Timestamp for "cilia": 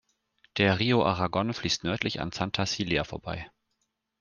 2.65-3.03